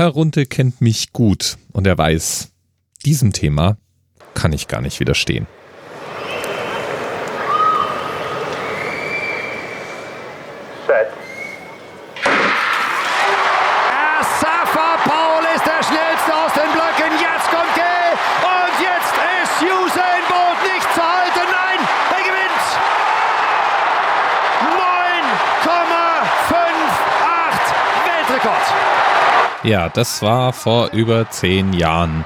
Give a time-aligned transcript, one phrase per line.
[0.00, 2.50] Herr Runte kennt mich gut und er weiß,
[3.04, 3.76] diesem Thema
[4.32, 5.46] kann ich gar nicht widerstehen.
[10.86, 11.08] Set.
[13.92, 17.12] Asafa Paul ist der schnellste aus den Blöcken.
[17.20, 21.44] Jetzt kommt Gay und jetzt ist Usain Bolt nicht zu halten.
[21.52, 21.80] Nein,
[22.16, 22.64] er gewinnt.
[25.60, 25.68] 9,58
[28.06, 29.19] Weltrekord.
[29.62, 32.24] Ja, das war vor über zehn Jahren.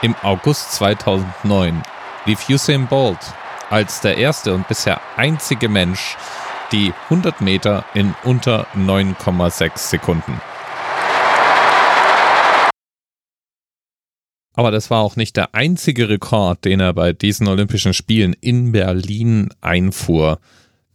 [0.00, 1.82] Im August 2009
[2.24, 3.18] lief Usain Bolt
[3.68, 6.16] als der erste und bisher einzige Mensch
[6.72, 10.40] die 100 Meter in unter 9,6 Sekunden.
[14.54, 18.72] Aber das war auch nicht der einzige Rekord, den er bei diesen Olympischen Spielen in
[18.72, 20.40] Berlin einfuhr.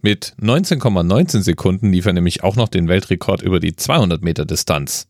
[0.01, 5.07] Mit 19,19 Sekunden lief er nämlich auch noch den Weltrekord über die 200 Meter Distanz.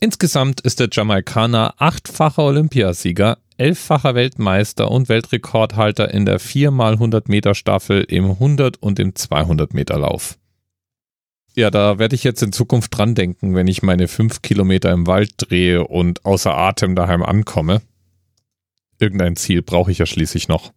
[0.00, 8.04] Insgesamt ist der Jamaikaner achtfacher Olympiasieger, elffacher Weltmeister und Weltrekordhalter in der 4x100 Meter Staffel
[8.04, 10.38] im 100 und im 200 Meter Lauf.
[11.54, 15.06] Ja, da werde ich jetzt in Zukunft dran denken, wenn ich meine 5 Kilometer im
[15.06, 17.82] Wald drehe und außer Atem daheim ankomme.
[18.98, 20.72] Irgendein Ziel brauche ich ja schließlich noch.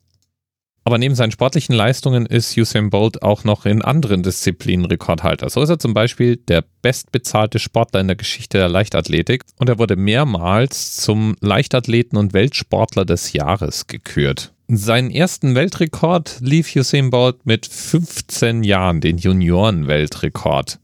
[0.86, 5.50] Aber neben seinen sportlichen Leistungen ist Usain Bolt auch noch in anderen Disziplinen Rekordhalter.
[5.50, 9.80] So ist er zum Beispiel der bestbezahlte Sportler in der Geschichte der Leichtathletik und er
[9.80, 14.52] wurde mehrmals zum Leichtathleten und Weltsportler des Jahres gekürt.
[14.68, 20.80] Seinen ersten Weltrekord lief Usain Bolt mit 15 Jahren, den Junioren-Weltrekord.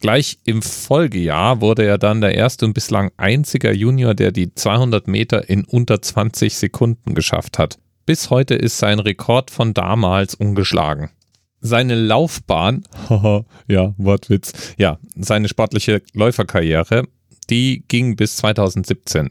[0.00, 5.08] Gleich im Folgejahr wurde er dann der erste und bislang einziger Junior, der die 200
[5.08, 7.78] Meter in unter 20 Sekunden geschafft hat.
[8.06, 11.10] Bis heute ist sein Rekord von damals ungeschlagen.
[11.60, 17.08] Seine Laufbahn, haha, ja, Wortwitz, ja, seine sportliche Läuferkarriere,
[17.48, 19.30] die ging bis 2017.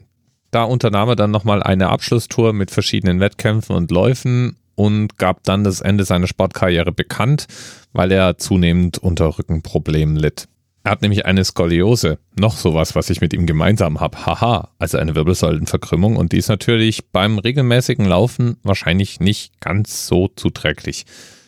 [0.50, 5.62] Da unternahm er dann nochmal eine Abschlusstour mit verschiedenen Wettkämpfen und Läufen und gab dann
[5.62, 7.46] das Ende seiner Sportkarriere bekannt,
[7.92, 10.48] weil er zunehmend unter Rückenproblemen litt.
[10.84, 14.26] Er hat nämlich eine Skoliose, noch sowas, was ich mit ihm gemeinsam habe.
[14.26, 20.28] Haha, also eine Wirbelsäulenverkrümmung und die ist natürlich beim regelmäßigen Laufen wahrscheinlich nicht ganz so
[20.28, 21.06] zuträglich.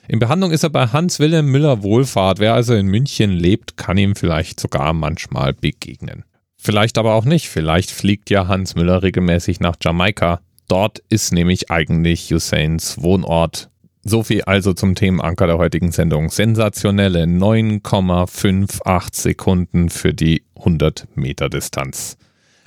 [0.09, 2.39] In Behandlung ist er bei Hans-Wilhelm Müller Wohlfahrt.
[2.39, 6.25] Wer also in München lebt, kann ihm vielleicht sogar manchmal begegnen.
[6.57, 7.49] Vielleicht aber auch nicht.
[7.49, 10.41] Vielleicht fliegt ja Hans Müller regelmäßig nach Jamaika.
[10.67, 13.69] Dort ist nämlich eigentlich Usains Wohnort
[14.09, 16.31] so viel also zum Themenanker der heutigen Sendung.
[16.31, 22.16] Sensationelle 9,58 Sekunden für die 100 Meter Distanz.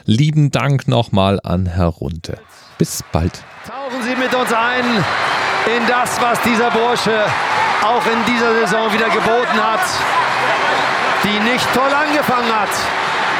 [0.06, 2.40] Lieben Dank nochmal an Herr Runte.
[2.78, 3.44] Bis bald.
[3.66, 4.86] Tauchen Sie mit uns ein
[5.78, 7.26] in das, was dieser Bursche
[7.84, 9.82] auch in dieser Saison wieder geboten hat,
[11.24, 12.70] die nicht toll angefangen hat.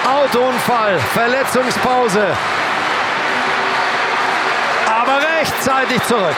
[0.06, 2.28] Autounfall, Verletzungspause,
[4.88, 6.38] aber rechtzeitig zurück.